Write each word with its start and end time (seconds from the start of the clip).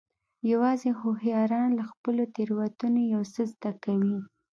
یوازې 0.51 0.89
هوښیاران 0.99 1.69
له 1.79 1.83
خپلو 1.91 2.23
تېروتنو 2.35 3.01
یو 3.13 3.21
څه 3.33 3.41
زده 3.53 3.71
کوي. 3.83 4.17